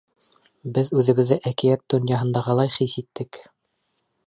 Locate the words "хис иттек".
2.79-3.43